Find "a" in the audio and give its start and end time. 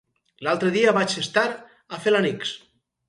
1.97-2.01